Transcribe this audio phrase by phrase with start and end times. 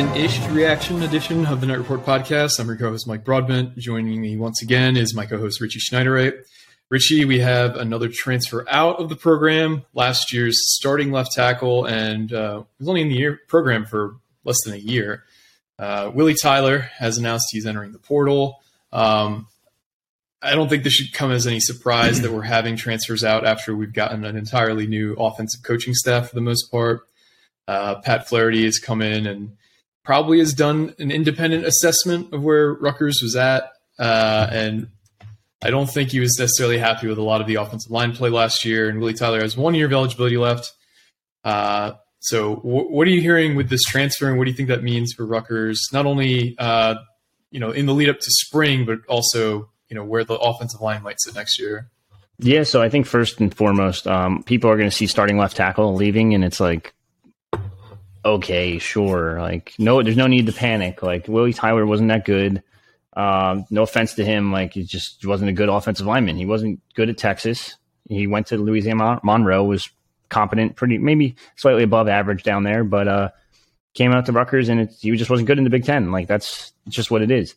[0.00, 2.58] An instant-ish reaction edition of the Knight Report podcast.
[2.58, 3.76] I'm your co-host Mike Broadbent.
[3.76, 6.42] Joining me once again is my co-host Richie Schneiderite.
[6.88, 9.84] Richie, we have another transfer out of the program.
[9.92, 14.56] Last year's starting left tackle, and uh, was only in the year program for less
[14.64, 15.24] than a year.
[15.78, 18.62] Uh, Willie Tyler has announced he's entering the portal.
[18.94, 19.48] Um,
[20.40, 23.76] I don't think this should come as any surprise that we're having transfers out after
[23.76, 27.02] we've gotten an entirely new offensive coaching staff for the most part.
[27.68, 29.58] Uh, Pat Flaherty has come in and
[30.10, 33.70] probably has done an independent assessment of where Rutgers was at.
[33.96, 34.88] Uh, and
[35.62, 38.28] I don't think he was necessarily happy with a lot of the offensive line play
[38.28, 38.88] last year.
[38.88, 40.72] And Willie Tyler has one year of eligibility left.
[41.44, 44.82] Uh, so, what are you hearing with this transfer, and what do you think that
[44.82, 45.80] means for Rutgers?
[45.92, 46.96] Not only uh,
[47.52, 50.80] you know in the lead up to spring, but also you know where the offensive
[50.80, 51.88] line might sit next year.
[52.40, 55.56] Yeah, so I think first and foremost, um, people are going to see starting left
[55.56, 56.94] tackle leaving, and it's like,
[58.24, 61.02] okay, sure, like no, there's no need to panic.
[61.02, 62.62] Like Willie Tyler wasn't that good.
[63.14, 66.36] Um, no offense to him, like he just wasn't a good offensive lineman.
[66.36, 67.76] He wasn't good at Texas.
[68.08, 69.90] He went to Louisiana Monroe, was
[70.28, 73.28] competent, pretty maybe slightly above average down there, but uh,
[73.94, 76.10] came out to Rutgers and it, he just wasn't good in the Big Ten.
[76.10, 77.54] Like that's just what it is.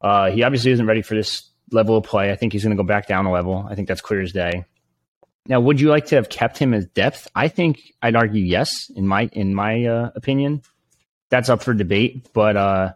[0.00, 2.30] Uh, he obviously isn't ready for this level of play.
[2.30, 3.66] I think he's going to go back down a level.
[3.68, 4.64] I think that's clear as day.
[5.48, 7.26] Now, would you like to have kept him as depth?
[7.34, 8.90] I think I'd argue yes.
[8.94, 10.62] In my in my uh, opinion,
[11.30, 12.28] that's up for debate.
[12.34, 12.92] But uh,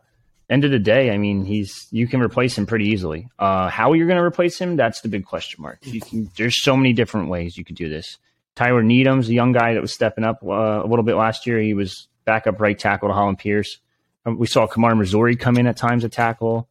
[0.50, 3.28] end of the day, I mean, he's you can replace him pretty easily.
[3.38, 4.76] Uh, how you're going to replace him?
[4.76, 5.80] That's the big question mark.
[5.80, 8.18] Can, there's so many different ways you could do this.
[8.54, 11.58] Tyler Needham's a young guy that was stepping up uh, a little bit last year.
[11.58, 13.78] He was backup right tackle to Hollin Pierce.
[14.26, 16.68] Um, we saw Kamar Missouri come in at times at tackle.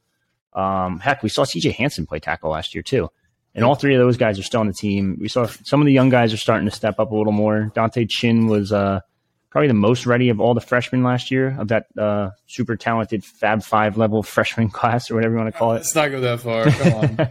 [0.54, 3.10] Um, heck, we saw CJ Hansen play tackle last year too.
[3.54, 5.18] And all three of those guys are still on the team.
[5.20, 7.70] We saw some of the young guys are starting to step up a little more.
[7.76, 9.02] Dante Chin was uh,
[9.50, 13.26] probably the most ready of all the freshmen last year of that uh, super talented
[13.26, 15.76] Fab Five level freshman class or whatever you want to call it.
[15.76, 16.70] Let's not go that far.
[16.72, 17.30] Come on.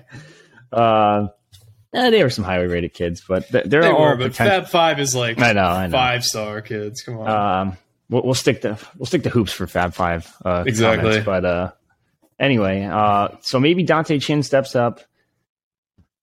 [0.73, 1.29] uh,
[1.95, 4.37] eh, they were some highly rated kids, but th- they're they all were, but potent-
[4.51, 5.93] Fab Five is like I know, I know.
[5.93, 7.01] five star kids.
[7.03, 7.29] Come on.
[7.69, 7.79] Um,
[8.11, 10.31] we'll, we'll stick to we'll stick to hoops for Fab Five.
[10.45, 11.03] Uh, Exactly.
[11.03, 11.73] comments, but uh,
[12.39, 15.01] anyway, uh, so maybe Dante Chin steps up.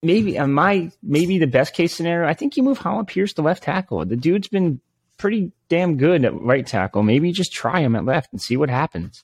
[0.03, 2.27] Maybe uh, my maybe the best case scenario.
[2.27, 4.05] I think you move Hollin Pierce to left tackle.
[4.05, 4.79] The dude's been
[5.17, 7.03] pretty damn good at right tackle.
[7.03, 9.23] Maybe just try him at left and see what happens.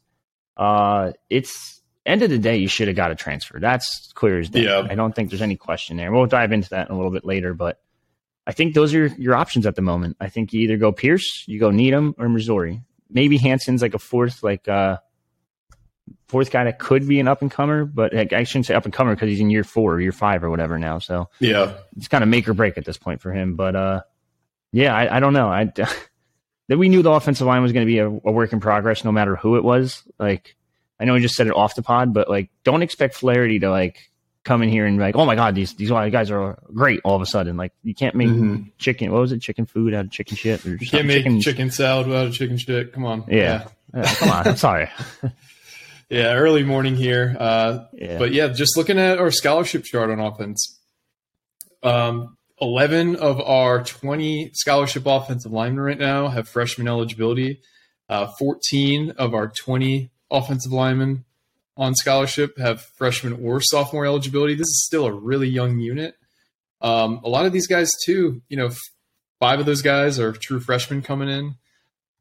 [0.57, 3.59] Uh, it's end of the day, you should have got a transfer.
[3.59, 4.63] That's clear as day.
[4.63, 4.87] Yeah.
[4.89, 6.11] I don't think there's any question there.
[6.11, 7.79] We'll dive into that in a little bit later, but
[8.45, 10.17] I think those are your options at the moment.
[10.19, 12.81] I think you either go Pierce, you go Needham, or Missouri.
[13.09, 14.97] Maybe Hanson's like a fourth, like uh
[16.27, 18.93] fourth guy that could be an up and comer, but I shouldn't say up and
[18.93, 20.99] comer because he's in year four or year five or whatever now.
[20.99, 21.73] So yeah.
[21.97, 23.55] it's kind of make or break at this point for him.
[23.55, 24.01] But uh,
[24.71, 25.47] yeah, I, I don't know.
[25.47, 25.65] I
[26.67, 29.03] that we knew the offensive line was going to be a, a work in progress,
[29.03, 30.03] no matter who it was.
[30.17, 30.55] Like
[30.99, 33.69] I know we just said it off the pod, but like don't expect Flaherty to
[33.69, 34.09] like
[34.43, 37.15] come in here and be like, oh my god, these these guys are great all
[37.15, 37.57] of a sudden.
[37.57, 38.71] Like you can't make Mhm.
[38.77, 39.11] chicken.
[39.11, 39.39] What was it?
[39.41, 42.31] Chicken food out of chicken shit or You can't make chicken, chicken, salad without a
[42.31, 42.91] chicken shit.
[42.93, 43.23] Come on.
[43.27, 43.67] Yeah.
[43.93, 44.89] Uh, come on, I'm sorry.
[46.09, 47.35] Yeah, early morning here.
[47.39, 48.17] Uh, Yeah.
[48.17, 50.79] But yeah, just looking at our scholarship chart on offense,
[51.81, 57.61] um, 11 of our 20 scholarship offensive linemen right now have freshman eligibility.
[58.09, 61.25] Uh, 14 of our 20 offensive linemen
[61.75, 64.53] on scholarship have freshman or sophomore eligibility.
[64.53, 66.15] This is still a really young unit.
[66.81, 68.77] Um, a lot of these guys, too, you know, f-
[69.39, 71.55] five of those guys are true freshmen coming in.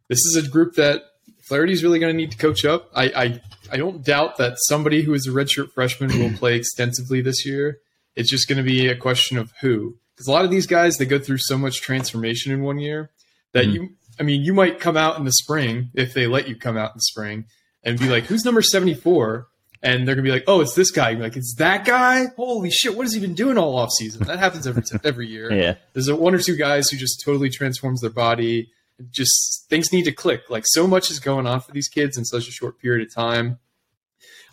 [0.08, 1.02] This is a group that
[1.42, 2.88] Flaherty's really going to need to coach up.
[2.94, 3.40] I, I
[3.72, 7.78] I don't doubt that somebody who is a redshirt freshman will play extensively this year.
[8.14, 10.98] It's just going to be a question of who, because a lot of these guys
[10.98, 13.10] they go through so much transformation in one year
[13.52, 13.72] that Mhm.
[13.74, 13.88] you.
[14.20, 16.90] I mean, you might come out in the spring if they let you come out
[16.90, 17.46] in the spring
[17.82, 19.46] and be like, "Who's number 74?
[19.82, 22.26] And they're gonna be like, "Oh, it's this guy." You're like, "It's that guy?
[22.36, 22.94] Holy shit!
[22.94, 25.74] What has he been doing all off season?" That happens every every year yeah.
[25.94, 28.68] there's a one or two guys who just totally transforms their body
[29.10, 32.24] just things need to click like so much is going on for these kids in
[32.24, 33.58] such a short period of time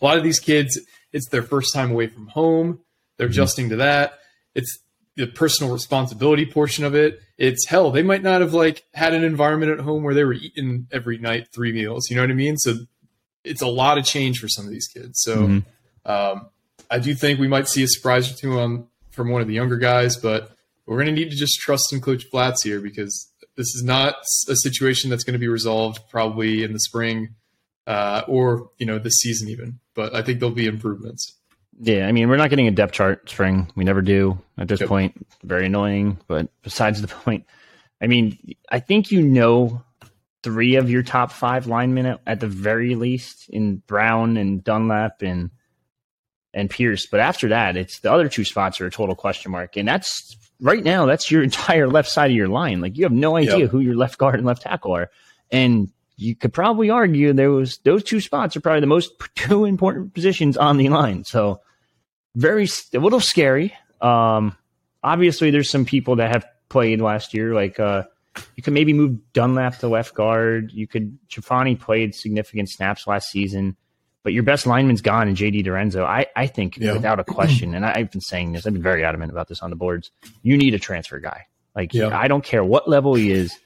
[0.01, 0.79] a lot of these kids
[1.11, 2.79] it's their first time away from home
[3.17, 4.19] they're adjusting to that
[4.55, 4.79] it's
[5.19, 7.91] the personal responsibility portion of it, it's hell.
[7.91, 11.17] They might not have like had an environment at home where they were eating every
[11.17, 12.09] night three meals.
[12.09, 12.55] You know what I mean?
[12.57, 12.75] So
[13.43, 15.21] it's a lot of change for some of these kids.
[15.21, 16.09] So mm-hmm.
[16.09, 16.49] um,
[16.89, 19.53] I do think we might see a surprise or two on from one of the
[19.53, 20.55] younger guys, but
[20.85, 23.28] we're going to need to just trust in Coach Flats here because
[23.59, 24.15] this is not
[24.47, 27.35] a situation that's going to be resolved probably in the spring
[27.87, 29.79] uh, or you know this season even.
[29.95, 31.35] But I think there'll be improvements.
[31.77, 33.69] Yeah, I mean, we're not getting a depth chart spring.
[33.75, 34.87] We never do at this yep.
[34.87, 35.27] point.
[35.43, 37.45] Very annoying, but besides the point,
[38.01, 38.37] I mean,
[38.69, 39.83] I think you know
[40.41, 45.21] three of your top five linemen at, at the very least in Brown and Dunlap
[45.21, 45.51] and
[46.53, 47.05] and Pierce.
[47.05, 49.77] But after that, it's the other two spots are a total question mark.
[49.77, 52.81] And that's right now, that's your entire left side of your line.
[52.81, 53.69] Like you have no idea yep.
[53.69, 55.09] who your left guard and left tackle are.
[55.51, 59.65] And you could probably argue there was those two spots are probably the most two
[59.65, 61.23] important positions on the line.
[61.23, 61.61] So
[62.35, 63.73] very a little scary.
[64.01, 64.55] Um,
[65.03, 67.53] obviously, there's some people that have played last year.
[67.53, 68.03] Like uh,
[68.55, 70.71] you could maybe move Dunlap to left guard.
[70.71, 73.75] You could Chafani played significant snaps last season,
[74.23, 76.03] but your best lineman's gone and JD DiRenzo.
[76.03, 76.93] I I think yeah.
[76.93, 78.65] without a question, and I, have been saying this.
[78.65, 80.11] I've been very adamant about this on the boards.
[80.41, 81.47] You need a transfer guy.
[81.75, 82.17] Like yeah.
[82.17, 83.57] I don't care what level he is.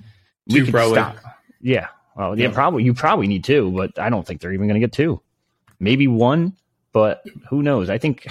[0.47, 0.95] We Two, probably.
[0.95, 1.17] Stop.
[1.61, 1.87] Yeah.
[2.15, 4.79] Well, yeah, yeah, probably you probably need two, but I don't think they're even going
[4.79, 5.21] to get two.
[5.79, 6.55] Maybe one,
[6.91, 7.89] but who knows?
[7.89, 8.27] I think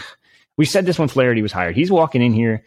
[0.57, 1.75] we said this when Flaherty was hired.
[1.75, 2.65] He's walking in here,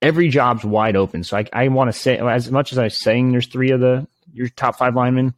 [0.00, 1.24] every job's wide open.
[1.24, 4.06] So I, I want to say, as much as I'm saying there's three of the
[4.32, 5.34] your top five linemen,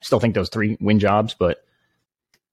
[0.00, 1.63] still think those three win jobs, but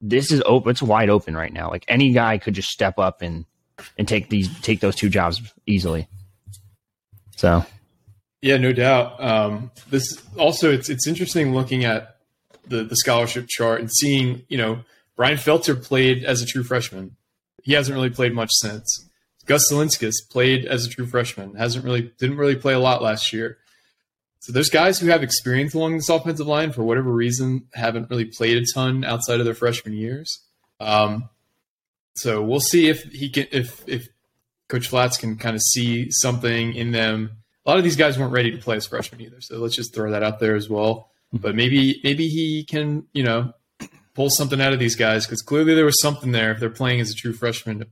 [0.01, 0.71] this is open.
[0.71, 1.69] It's wide open right now.
[1.69, 3.45] Like any guy could just step up and
[3.97, 6.07] and take these take those two jobs easily.
[7.35, 7.65] So,
[8.41, 9.23] yeah, no doubt.
[9.23, 12.17] Um, this also it's it's interesting looking at
[12.67, 14.81] the the scholarship chart and seeing you know
[15.15, 17.15] Brian Felter played as a true freshman
[17.63, 19.07] he hasn't really played much since.
[19.45, 23.33] Gus Zilinskas played as a true freshman, hasn't really didn't really play a lot last
[23.33, 23.57] year.
[24.41, 28.25] So there's guys who have experience along this offensive line for whatever reason haven't really
[28.25, 30.39] played a ton outside of their freshman years.
[30.79, 31.29] Um,
[32.15, 34.07] so we'll see if he can if if
[34.67, 37.37] Coach Flats can kind of see something in them.
[37.65, 39.93] A lot of these guys weren't ready to play as freshmen either, so let's just
[39.93, 41.11] throw that out there as well.
[41.31, 43.53] But maybe maybe he can you know
[44.15, 46.99] pull something out of these guys because clearly there was something there if they're playing
[46.99, 47.85] as a true freshman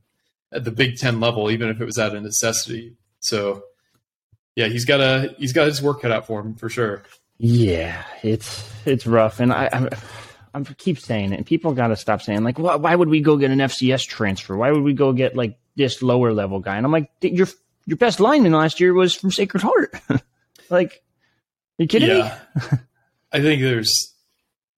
[0.52, 2.96] at the Big Ten level, even if it was out of necessity.
[3.20, 3.62] So,
[4.56, 7.02] yeah, he's got a he's got his work cut out for him for sure.
[7.38, 9.88] Yeah, it's it's rough, and I I,
[10.54, 13.20] I keep saying it, and people got to stop saying like, why, why would we
[13.20, 14.56] go get an FCS transfer?
[14.56, 16.76] Why would we go get like this lower level guy?
[16.76, 17.46] And I'm like, your
[17.86, 19.94] your best lineman last year was from Sacred Heart.
[20.70, 21.02] like,
[21.78, 22.38] are you kidding yeah.
[22.56, 22.78] me?
[23.32, 24.14] I think there's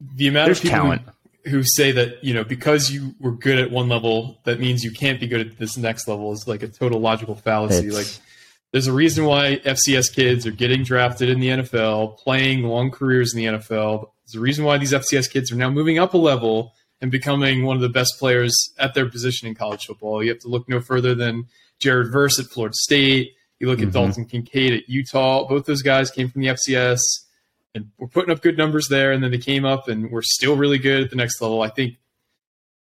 [0.01, 1.03] the amount there's of people talent.
[1.45, 4.85] Who, who say that you know because you were good at one level that means
[4.85, 7.97] you can't be good at this next level is like a total logical fallacy it's...
[7.97, 8.32] like
[8.73, 13.35] there's a reason why FCS kids are getting drafted in the NFL playing long careers
[13.35, 16.19] in the NFL there's a reason why these FCS kids are now moving up a
[16.19, 20.31] level and becoming one of the best players at their position in college football you
[20.31, 21.47] have to look no further than
[21.79, 23.93] Jared Verse at Florida State you look at mm-hmm.
[23.93, 27.01] Dalton Kincaid at Utah both those guys came from the FCS
[27.75, 29.13] and we're putting up good numbers there.
[29.13, 31.63] And then they came up and we're still really good at the next level.
[31.63, 31.97] I think,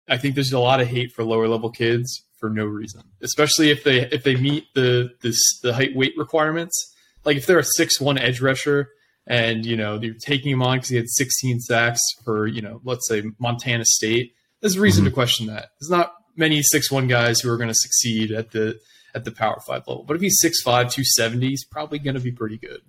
[0.09, 3.71] I think there's a lot of hate for lower level kids for no reason, especially
[3.71, 6.93] if they if they meet the this the height weight requirements.
[7.25, 8.91] Like if they're a six one edge rusher
[9.27, 12.81] and you know you're taking him on because he had 16 sacks for you know
[12.85, 15.10] let's say Montana State, there's a reason mm-hmm.
[15.10, 15.70] to question that.
[15.81, 18.79] There's not many six one guys who are going to succeed at the
[19.15, 22.32] at the Power Five level, but if he's 6'5", 270, he's probably going to be
[22.32, 22.82] pretty good.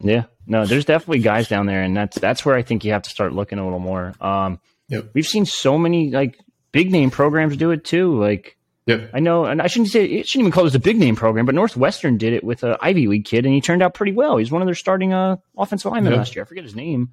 [0.00, 3.02] Yeah, no, there's definitely guys down there, and that's that's where I think you have
[3.02, 4.14] to start looking a little more.
[4.20, 5.10] Um, yep.
[5.12, 6.38] We've seen so many like
[6.72, 8.18] big name programs do it too.
[8.18, 8.56] Like,
[8.88, 9.10] yep.
[9.14, 11.46] I know, and I shouldn't say it shouldn't even call this a big name program,
[11.46, 14.38] but Northwestern did it with an Ivy League kid, and he turned out pretty well.
[14.38, 16.18] He's one of their starting uh, offensive linemen yep.
[16.18, 16.44] last year.
[16.44, 17.10] I forget his name.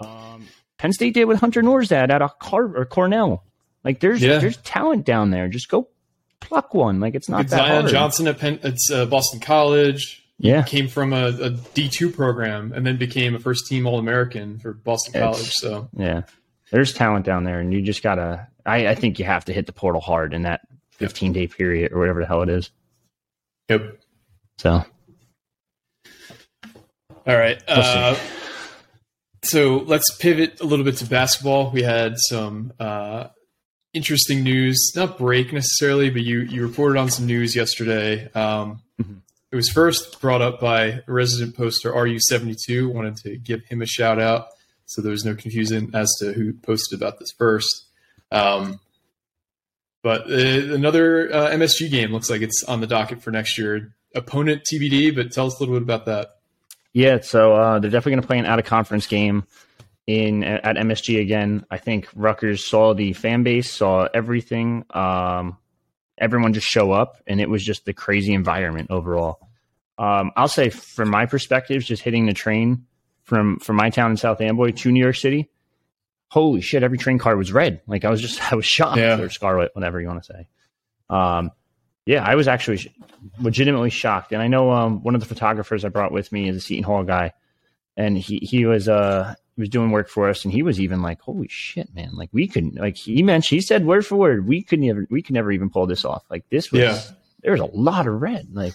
[0.00, 3.44] Um, Penn State did with Hunter Nourzad at a Car- or Cornell.
[3.84, 4.38] Like, there's yeah.
[4.38, 5.48] there's talent down there.
[5.48, 5.88] Just go
[6.40, 7.00] pluck one.
[7.00, 7.90] Like, it's not that Zion hard.
[7.90, 10.18] Johnson at Penn, it's uh, Boston College.
[10.38, 14.00] Yeah, came from a a D two program and then became a first team All
[14.00, 15.52] American for Boston it's, College.
[15.52, 16.22] So yeah,
[16.72, 18.48] there's talent down there, and you just gotta.
[18.66, 20.62] I, I think you have to hit the portal hard in that
[20.92, 22.70] 15 day period or whatever the hell it is.
[23.68, 23.98] Yep.
[24.58, 24.84] So.
[27.26, 27.62] All right.
[27.68, 28.16] We'll uh,
[29.44, 31.70] so let's pivot a little bit to basketball.
[31.70, 33.28] We had some uh,
[33.92, 38.30] interesting news, not break necessarily, but you you reported on some news yesterday.
[38.32, 39.14] Um, mm-hmm.
[39.50, 42.92] It was first brought up by resident poster RU72.
[42.92, 44.46] Wanted to give him a shout out
[44.92, 47.86] so there was no confusion as to who posted about this first.
[48.30, 48.78] Um,
[50.02, 53.94] but uh, another uh, MSG game looks like it's on the docket for next year.
[54.14, 56.36] opponent TBD, but tell us a little bit about that.
[56.92, 59.44] Yeah, so uh, they're definitely going to play an out of conference game
[60.06, 61.64] in at MSG again.
[61.70, 64.84] I think Rutgers saw the fan base, saw everything.
[64.90, 65.56] Um,
[66.18, 69.48] everyone just show up, and it was just the crazy environment overall.
[69.98, 72.86] Um, I'll say, from my perspective, just hitting the train
[73.22, 75.48] from from my town in South Amboy to New York City.
[76.32, 76.82] Holy shit!
[76.82, 77.82] Every train car was red.
[77.86, 79.20] Like I was just, I was shocked Yeah.
[79.20, 80.46] or scarlet, whatever you want to say.
[81.10, 81.50] Um,
[82.06, 82.88] yeah, I was actually sh-
[83.38, 84.32] legitimately shocked.
[84.32, 86.84] And I know um, one of the photographers I brought with me is a Seton
[86.84, 87.32] Hall guy,
[87.98, 91.02] and he he was uh he was doing work for us, and he was even
[91.02, 92.12] like, "Holy shit, man!
[92.14, 95.20] Like we couldn't like he mentioned he said word for word we could never we
[95.20, 96.24] could never even pull this off.
[96.30, 96.98] Like this was Yeah.
[97.42, 98.48] there was a lot of red.
[98.54, 98.72] Like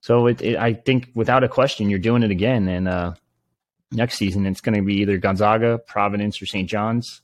[0.00, 3.14] so, it, it I think without a question you're doing it again, and uh
[3.92, 6.68] next season it's going to be either Gonzaga, Providence, or St.
[6.68, 7.22] John's.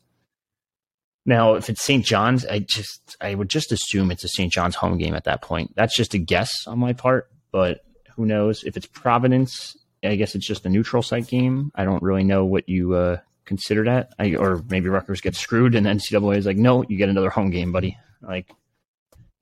[1.26, 2.04] Now, if it's St.
[2.04, 4.52] John's, I just I would just assume it's a St.
[4.52, 5.74] John's home game at that point.
[5.74, 7.80] That's just a guess on my part, but
[8.14, 8.62] who knows?
[8.64, 11.72] If it's Providence, I guess it's just a neutral site game.
[11.74, 14.12] I don't really know what you uh, consider that.
[14.18, 17.50] I, or maybe Rutgers gets screwed, and NCAA is like, no, you get another home
[17.50, 17.96] game, buddy.
[18.20, 18.50] Like,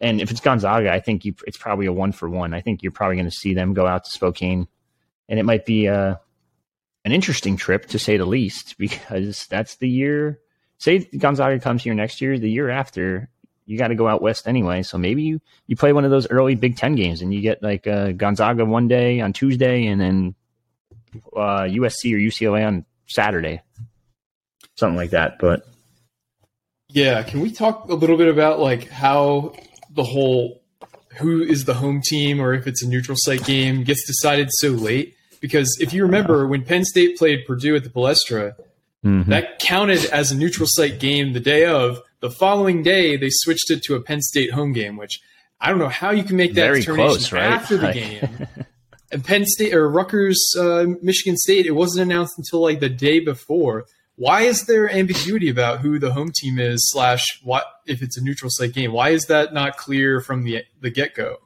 [0.00, 2.54] and if it's Gonzaga, I think you it's probably a one for one.
[2.54, 4.68] I think you're probably going to see them go out to Spokane,
[5.28, 6.16] and it might be uh,
[7.04, 10.40] an interesting trip to say the least, because that's the year.
[10.78, 13.30] Say Gonzaga comes here next year, the year after,
[13.66, 14.82] you got to go out west anyway.
[14.82, 17.62] So maybe you you play one of those early Big Ten games, and you get
[17.62, 20.34] like uh, Gonzaga one day on Tuesday, and then
[21.36, 23.62] uh, USC or UCLA on Saturday,
[24.76, 25.38] something like that.
[25.38, 25.66] But
[26.88, 29.54] Yeah, can we talk a little bit about like how
[29.90, 30.62] the whole
[31.18, 34.70] who is the home team or if it's a neutral site game gets decided so
[34.70, 35.16] late?
[35.42, 38.54] Because if you remember when Penn State played Purdue at the Palestra,
[39.02, 42.00] that counted as a neutral site game the day of.
[42.20, 45.20] The following day, they switched it to a Penn State home game, which
[45.60, 47.42] I don't know how you can make that Very determination close, right?
[47.52, 48.46] after the Like- game.
[49.10, 53.20] And Penn State or Rutgers, uh, Michigan State, it wasn't announced until like the day
[53.20, 53.84] before.
[54.16, 56.80] Why is there ambiguity about who the home team is?
[56.90, 58.90] Slash, what if it's a neutral site game?
[58.92, 61.36] Why is that not clear from the the get go?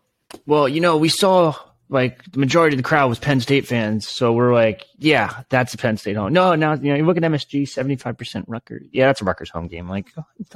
[0.46, 1.56] Well, you know, we saw
[1.88, 5.72] like the majority of the crowd was Penn State fans, so we're like, yeah, that's
[5.74, 6.32] a Penn State home.
[6.32, 8.86] No, now you know, you look at MSG, seventy five percent Rutgers.
[8.92, 9.88] Yeah, that's a Rutgers home game.
[9.88, 10.06] Like,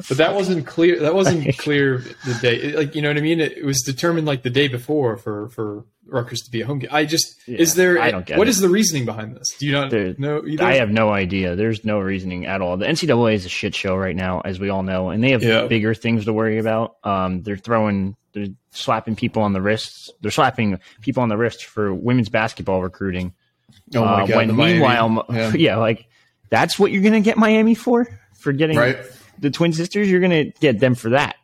[0.08, 0.98] But that wasn't clear.
[1.00, 2.72] That wasn't clear the day.
[2.72, 3.40] Like you know what I mean?
[3.40, 6.80] It, it was determined like the day before for for Rutgers to be a home
[6.80, 6.90] game.
[6.92, 8.00] I just is there?
[8.00, 8.50] I don't get what it.
[8.50, 9.46] is the reasoning behind this?
[9.58, 10.64] Do you not There- know either?
[10.64, 11.54] I have no idea.
[11.54, 12.76] There's no reasoning at all.
[12.76, 15.42] The NCAA is a shit show right now, as we all know, and they have
[15.44, 15.66] Yeah.
[15.68, 16.96] bigger things to worry about.
[17.04, 20.10] Um, they're throwing, they're slapping people on the wrists.
[20.20, 23.34] They're slapping people on the wrists for women's basketball recruiting.
[23.94, 24.36] oh my Uh, god!
[24.36, 25.52] when meanwhile, yeah.
[25.56, 25.76] yeah.
[25.76, 26.06] like
[26.48, 28.06] that's what you're gonna get Miami for
[28.38, 28.98] for getting right?
[29.38, 30.10] the twin sisters.
[30.10, 31.36] You're gonna get them for that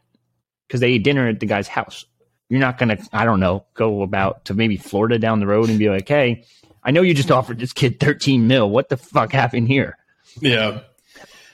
[0.66, 2.04] because they ate dinner at the guy's house.
[2.48, 5.78] You're not gonna, I don't know, go about to maybe Florida down the road and
[5.80, 6.44] be like, hey,
[6.84, 8.70] I know you just offered this kid 13 mil.
[8.70, 9.98] What the fuck happened here?
[10.40, 10.80] Yeah,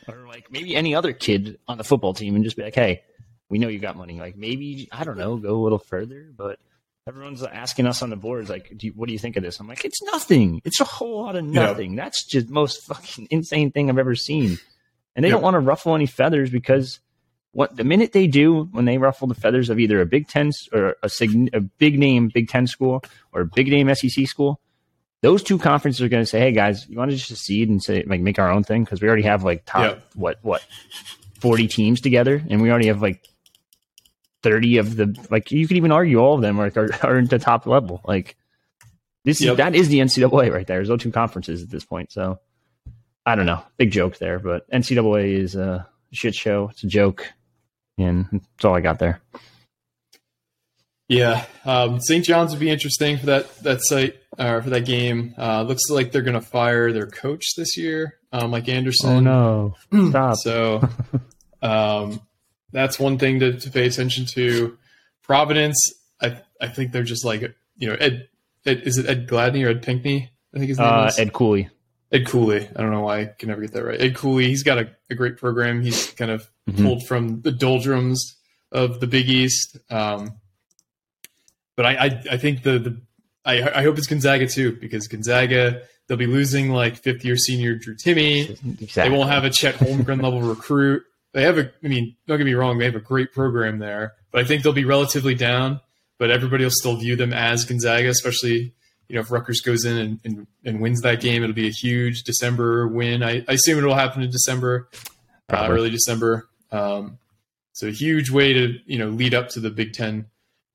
[0.06, 3.02] Or like maybe any other kid on the football team and just be like, hey,
[3.52, 4.18] we know you got money.
[4.18, 6.58] Like maybe I don't know, go a little further, but.
[7.08, 9.58] Everyone's asking us on the boards, like, do you, what do you think of this?
[9.58, 10.62] I'm like, it's nothing.
[10.64, 11.64] It's a whole lot of Yeah.
[11.66, 11.96] nothing.
[11.96, 14.56] That's just the most fucking insane thing I've ever seen.
[15.16, 17.00] And they don't want to ruffle any feathers because
[17.50, 20.52] what the minute they do when they ruffle the feathers of either a Big Ten
[20.72, 21.10] or a,
[21.52, 24.60] a big name Big Ten school or a big name SEC school,
[25.22, 27.82] those two conferences are going to say, "Hey guys, you want to just secede and
[27.82, 30.04] say like make our own thing because we already have like top Yep.
[30.14, 30.64] what what
[31.40, 33.26] forty teams together, and we already have like
[34.42, 37.30] thirty of the like you could even argue all of them are are, are at
[37.30, 38.00] the top level.
[38.04, 38.36] Like
[39.24, 39.52] this Yep.
[39.52, 40.78] is that is the NCAA right there.
[40.78, 42.38] There's those two conferences at this point, so."
[43.24, 43.62] I don't know.
[43.76, 46.70] Big joke there, but NCAA is a shit show.
[46.72, 47.24] It's a joke,
[47.96, 49.20] and that's all I got there.
[51.08, 52.24] Yeah, um, St.
[52.24, 55.34] John's would be interesting for that that site or for that game.
[55.38, 59.28] Uh, looks like they're going to fire their coach this year, uh, Mike Anderson.
[59.28, 60.08] Oh no!
[60.10, 60.36] Stop.
[60.38, 60.88] So
[61.62, 62.20] um,
[62.72, 64.76] that's one thing to, to pay attention to.
[65.22, 65.78] Providence,
[66.20, 67.42] I I think they're just like
[67.76, 68.28] you know Ed,
[68.66, 70.30] Ed is it Ed Gladney or Ed Pinkney?
[70.54, 71.68] I think his name Uh, is Ed Cooley.
[72.10, 72.68] Ed Cooley.
[72.76, 74.00] I don't know why I can never get that right.
[74.00, 74.46] Ed Cooley.
[74.48, 75.80] He's got a, a great program.
[75.82, 76.82] He's kind of Mhm.
[76.82, 78.36] pulled from the doldrums
[78.70, 79.76] of the Big East.
[79.90, 80.32] Um,
[81.76, 83.00] but I, I, I think the, the
[83.44, 87.74] I, I hope it's Gonzaga too because Gonzaga they'll be losing like fifth year senior
[87.76, 88.50] Drew Timme.
[88.80, 89.10] Exactly.
[89.10, 91.02] They won't have a Chet Holmgren level recruit.
[91.32, 91.70] They have a.
[91.82, 92.78] I mean, don't get me wrong.
[92.78, 95.80] They have a great program there, but I think they'll be relatively down.
[96.18, 98.74] But everybody will still view them as Gonzaga, especially
[99.08, 101.72] you know if Rutgers goes in and, and, and wins that game, it'll be a
[101.72, 103.22] huge December win.
[103.22, 104.88] I, I assume it'll happen in December,
[105.50, 106.48] uh, early December.
[106.70, 107.18] Um,
[107.72, 110.26] so a huge way to you know lead up to the Big Ten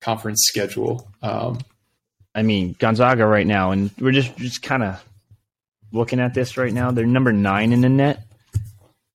[0.02, 1.08] conference schedule.
[1.22, 1.60] Um,
[2.34, 5.04] I mean, Gonzaga right now, and we're just just kind of
[5.92, 6.90] looking at this right now.
[6.92, 8.24] They're number nine in the net.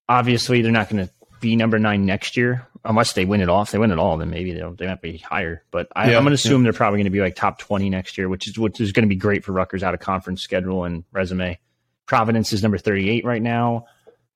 [0.09, 3.71] Obviously, they're not going to be number nine next year unless they win it off.
[3.71, 5.63] They win it all, then maybe they'll they might be higher.
[5.71, 6.71] But I, Yeah, I'm going to assume yeah.
[6.71, 9.05] they're probably going to be like top twenty next year, which is which is going
[9.05, 11.59] to be great for Rutgers out of conference schedule and resume.
[12.07, 13.85] Providence is number thirty eight right now.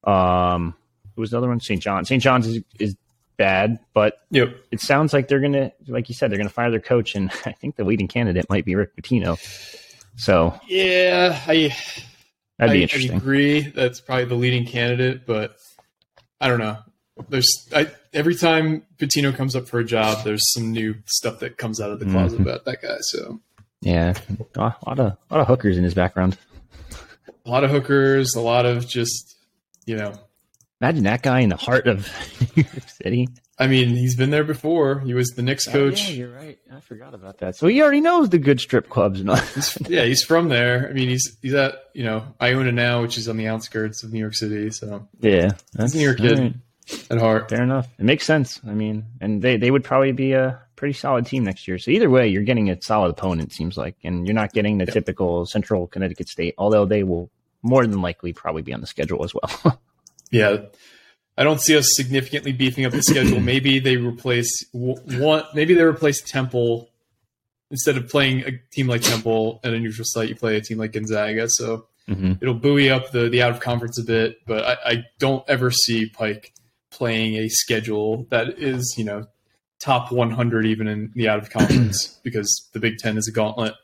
[0.05, 0.75] Um,
[1.15, 1.61] who was the other one?
[1.61, 1.83] St.
[1.83, 2.05] John.
[2.05, 2.23] St.
[2.23, 2.97] John's is, is
[3.37, 4.55] bad, but Yep.
[4.71, 7.15] it sounds like they're going to, like you said, they're going to fire their coach,
[7.15, 9.39] and I think the leading candidate might be Rick Pitino.
[10.17, 11.75] So Yeah, I
[12.59, 13.61] that'd be I, I agree.
[13.61, 15.57] That's probably the leading candidate, but
[16.41, 16.79] I don't know.
[17.29, 21.57] There's I, every time Pitino comes up for a job, there's some new stuff that
[21.57, 22.43] comes out of the closet Mhm.
[22.43, 22.97] about that guy.
[23.01, 23.41] So
[23.81, 24.15] Yeah,
[24.57, 26.37] a lot of a lot of hookers in his background.
[27.45, 29.37] a lot of hookers, a lot of just
[29.87, 30.13] you know.
[30.81, 32.07] Imagine that guy in the heart of
[32.57, 33.29] New York City.
[33.59, 35.01] I mean, he's been there before.
[35.01, 36.05] He was the Knicks coach.
[36.07, 36.59] Oh, yeah, you're right.
[36.71, 37.57] I forgot about that.
[37.57, 39.37] So he already knows the good strip clubs and all.
[39.37, 40.87] He's, yeah, he's from there.
[40.91, 44.13] I mean, he's he's at you know Iona now, which is on the outskirts of
[44.13, 44.71] New York City.
[44.71, 46.39] So yeah, that's New York kid.
[46.39, 46.55] all right.
[47.11, 47.89] At heart, Fair enough.
[47.99, 48.61] It makes sense.
[48.67, 51.79] I mean, and they, they would probably be a pretty solid team next year.
[51.79, 54.85] So either way, you're getting a solid opponent, seems like, and you're not getting the
[54.85, 54.95] Yep.
[54.95, 57.31] typical Central Connecticut State, although they will
[57.63, 59.81] more than likely probably be on the schedule as well.
[60.31, 60.59] yeah.
[61.39, 63.41] I don't see us significantly beefing up the schedule.
[63.53, 65.43] Maybe they replace one.
[65.55, 66.89] Maybe they replace Temple
[67.71, 70.29] instead of playing a team like Temple at a neutral site.
[70.29, 73.59] You play a team like Gonzaga, so hmm it'll buoy up the the out of
[73.61, 74.39] conference a bit.
[74.47, 76.53] But I, I don't ever see Pike
[76.97, 79.27] playing a schedule that is you know
[79.79, 83.75] top 100 even in the out of conference because the Big Ten is a gauntlet.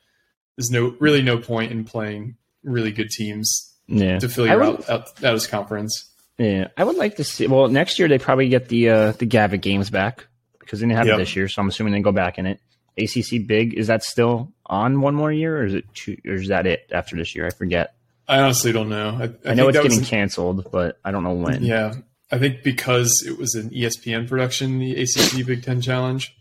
[0.56, 4.18] There's no really no point in playing really good teams Yeah.
[4.18, 6.08] to fill I your would- out, out out of conference.
[6.38, 7.46] Yeah, I would like to see.
[7.46, 10.26] Well, next year they probably get the uh, the Gavitt games back
[10.58, 11.14] because they didn't have Yep.
[11.16, 12.58] it this year, so I'm assuming they go back in it.
[12.98, 16.48] ACC big is that still on one more year, or is it two, or is
[16.48, 17.46] that it after this year?
[17.46, 17.94] I forget.
[18.26, 19.10] I honestly don't know.
[19.20, 21.62] I, I, I, know it's that was getting an- canceled, but I don't know when.
[21.62, 21.94] Yeah,
[22.32, 26.34] I think because it was an ESPN production, the ACC Big Ten Challenge,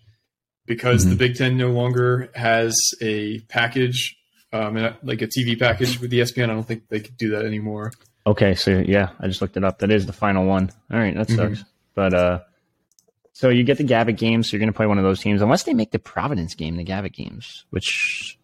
[0.66, 1.18] because the Mhm.
[1.18, 4.16] Big Ten no longer has a package,
[4.54, 6.50] um, like a TV package with ESPN.
[6.50, 7.92] I don't think they could do that anymore.
[8.26, 9.80] Okay, so yeah, I just looked it up.
[9.80, 10.72] That is the final one.
[10.92, 11.36] All right, that Mhm.
[11.36, 11.66] sucks.
[11.94, 12.40] But uh,
[13.34, 14.50] so you get the Gavitt games.
[14.50, 16.78] So you're going to play one of those teams, unless they make the Providence game
[16.78, 18.38] the Gavitt games, which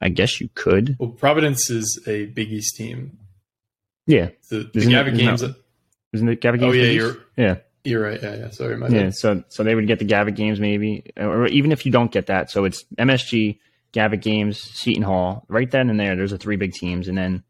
[0.00, 0.96] I guess you could.
[1.00, 3.18] Well, Providence is a Big East team.
[4.06, 5.40] Yeah, The, the it- games.
[5.40, 5.56] that-
[6.12, 7.56] isn't it Gavitt oh yeah, Big you're yeah.
[7.84, 8.22] you're right.
[8.22, 8.50] Yeah, yeah.
[8.50, 9.14] Sorry, my Yeah, bad.
[9.14, 12.26] so so they would get the Gavitt games maybe, or even if you don't get
[12.26, 13.58] that, so it's MSG,
[13.92, 16.16] Gavitt games, Seton Hall, right then and there.
[16.16, 17.42] There's the three big teams, and then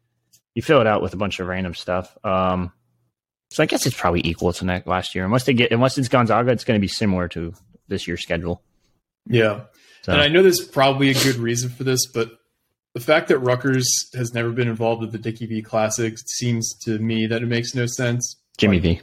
[0.55, 2.15] you fill it out with a bunch of random stuff.
[2.23, 2.71] Um,
[3.49, 6.07] so I guess it's probably equal to next last year, unless they get unless it's
[6.09, 7.53] Gonzaga, it's going to be similar to
[7.87, 8.61] this year's schedule.
[9.27, 9.61] Yeah.
[10.03, 12.31] So And I know there's probably a good reason for this, but
[12.93, 16.99] the fact that Rutgers has never been involved with the Dickey V Classic seems to
[16.99, 18.35] me that it makes no sense.
[18.57, 19.01] Jimmy Like, V.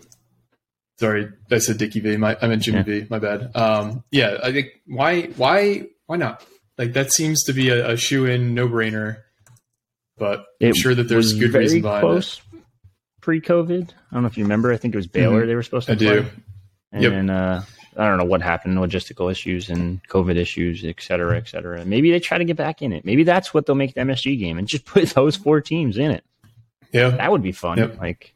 [0.98, 2.16] Sorry, I said Dickie V.
[2.18, 3.06] My, I meant Jimmy V.
[3.08, 3.56] My bad.
[3.56, 6.44] Um, yeah, I think why, why, why not?
[6.76, 9.18] Like that seems to be a, a shoe in, no brainer.
[10.18, 12.42] But I'm sure that there's good very reason behind close
[13.22, 14.72] Pre-COVID, I don't know if you remember.
[14.72, 16.06] I think it was Baylor they were supposed to Mm-hmm.
[16.06, 16.22] I play.
[16.22, 16.42] do.
[16.92, 17.12] And Yep.
[17.12, 17.64] then uh,
[17.96, 21.84] I don't know what happened, logistical issues and COVID issues, et cetera, et cetera.
[21.84, 23.04] Maybe they try to get back in it.
[23.04, 26.10] Maybe that's what they'll make the MSG game and just put those four teams in
[26.10, 26.24] it.
[26.44, 26.88] it.
[26.92, 27.78] Yeah, That would be fun.
[27.78, 27.98] Yep.
[28.00, 28.34] Like,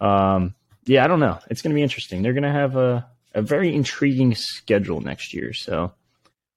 [0.00, 0.54] um,
[0.86, 1.38] yeah, I don't know.
[1.50, 2.22] It's going to be interesting.
[2.22, 5.52] They're going to have a, a very intriguing schedule next year.
[5.52, 5.92] So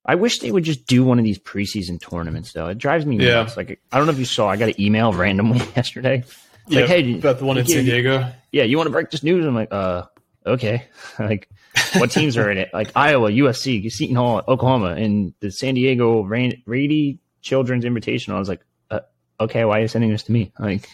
[0.05, 2.67] I wish they would just do one of these preseason tournaments, though.
[2.67, 3.35] It drives me Yeah.
[3.35, 3.55] nuts.
[3.57, 6.23] Like, I don't know if you saw, I got an email randomly yesterday.
[6.67, 6.81] yeah.
[6.81, 8.31] Like, hey, about the one in San you- Diego.
[8.51, 9.45] yeah, you want to break this news?
[9.45, 10.03] I'm like, uh,
[10.45, 10.85] okay.
[11.19, 11.49] like,
[11.97, 12.69] what teams are in it?
[12.73, 18.33] Like Iowa, USC, Seton Hall, Oklahoma, and the San Diego Rain- Rady Children's Invitational.
[18.35, 19.01] I was like, uh,
[19.39, 20.51] okay, why are you sending this to me?
[20.59, 20.89] Like,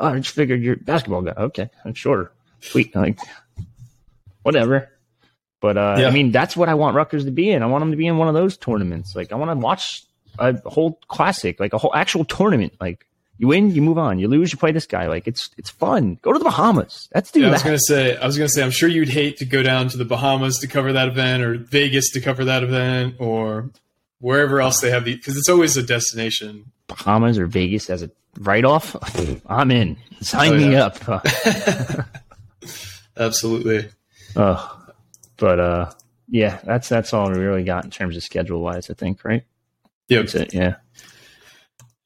[0.00, 1.32] oh, I just figured you're a basketball guy.
[1.36, 2.94] Okay, I'm sure, sweet.
[2.96, 3.18] Like,
[4.42, 4.88] whatever.
[5.60, 6.08] But uh, Yeah.
[6.08, 7.62] I mean, that's what I want Rutgers to be in.
[7.62, 9.14] I want them to be in one of those tournaments.
[9.14, 10.04] Like, I want to watch
[10.38, 12.72] a whole classic, like a whole actual tournament.
[12.80, 14.18] Like, you win, you move on.
[14.18, 15.06] You lose, you play this guy.
[15.06, 16.18] Like, it's it's fun.
[16.22, 17.08] Go to the Bahamas.
[17.14, 17.54] Let's do Yeah, I that.
[17.56, 18.16] was gonna say.
[18.16, 18.62] I was gonna say.
[18.62, 21.56] I'm sure you'd hate to go down to the Bahamas to cover that event, or
[21.58, 23.70] Vegas to cover that event, or
[24.18, 25.14] wherever else they have the.
[25.14, 26.70] Because it's always a destination.
[26.86, 28.96] Bahamas or Vegas as a write off,
[29.46, 29.96] I'm in.
[30.20, 30.86] Sign Oh, me yeah.
[30.86, 32.06] up.
[33.16, 33.88] Absolutely.
[34.36, 34.66] Uh,
[35.36, 35.90] but uh,
[36.28, 38.90] yeah, that's that's all we really got in terms of schedule wise.
[38.90, 39.44] I think, right?
[40.08, 40.20] Yep.
[40.22, 40.54] That's it.
[40.54, 40.76] Yeah.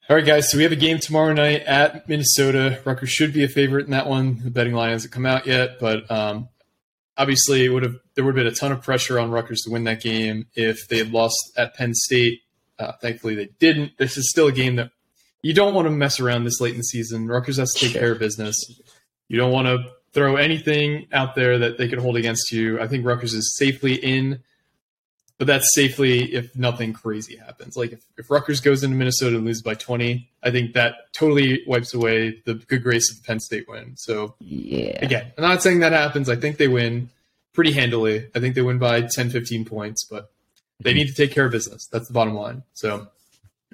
[0.08, 0.50] All right, guys.
[0.50, 2.80] So we have a game tomorrow night at Minnesota.
[2.84, 4.40] Rutgers should be a favorite in that one.
[4.44, 6.48] The betting line hasn't come out yet, but um,
[7.16, 9.70] obviously, it would have there would have been a ton of pressure on Rutgers to
[9.70, 12.40] win that game if they had lost at Penn State
[12.78, 13.92] Uh, thankfully, they didn't.
[13.98, 14.90] This is still a game that
[15.44, 17.28] you don't want to mess around this late in the season.
[17.28, 18.00] Rutgers has to take Sure.
[18.00, 18.56] care of business.
[19.28, 22.80] You don't want to throw anything out there that they could hold against you.
[22.80, 24.40] I think Rutgers is safely in,
[25.38, 27.76] but that's safely if nothing crazy happens.
[27.76, 31.62] Like if, if Rutgers goes into Minnesota and loses by 20, I think that totally
[31.66, 33.94] wipes away the good grace of the Penn State win.
[33.96, 34.98] So Yeah.
[35.04, 36.28] again, I'm not saying that happens.
[36.28, 37.10] I think they win
[37.52, 38.26] pretty handily.
[38.34, 40.30] I think they win by 10, 15 points, but
[40.80, 40.96] they Mm-hmm.
[40.98, 41.86] need to take care of business.
[41.92, 42.62] That's the bottom line.
[42.74, 43.08] So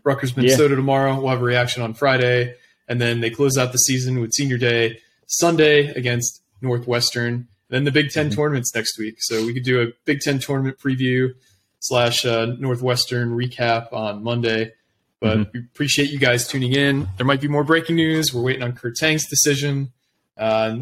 [0.04, 1.18] Rutgers, Minnesota tomorrow.
[1.18, 2.54] We'll have a reaction on Friday.
[2.88, 7.34] And then they close out the season with senior day Sunday against Northwestern.
[7.34, 8.34] And then the Big 10 Mhm.
[8.34, 9.16] tournaments next week.
[9.20, 11.34] So we could do a Big Ten tournament preview
[11.78, 14.72] slash uh, Northwestern recap on Monday.
[15.20, 15.52] But Mhm.
[15.52, 17.08] we appreciate you guys tuning in.
[17.16, 18.34] There might be more breaking news.
[18.34, 19.92] We're waiting on Kurt Tang's decision.
[20.36, 20.78] Uh,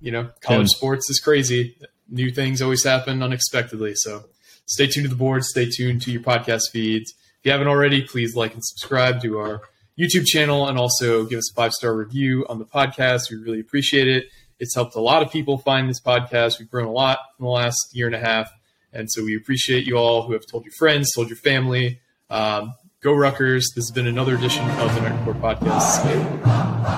[0.00, 1.76] you know, college sports is crazy.
[2.08, 3.94] New things always happen unexpectedly.
[3.96, 4.26] So
[4.66, 5.44] stay tuned to the board.
[5.44, 7.14] Stay tuned to your podcast feeds.
[7.40, 9.62] If you haven't already, please like and subscribe to our
[9.98, 13.30] YouTube channel and also give us a five star review on the podcast.
[13.30, 14.26] We really appreciate it.
[14.58, 16.58] It's helped a lot of people find this podcast.
[16.58, 18.50] We've grown a lot in the last year and a half.
[18.92, 22.00] And so we appreciate you all who have told your friends, told your family.
[22.28, 23.66] Um, go Ruckers.
[23.74, 26.97] This has been another edition of the Report Podcast.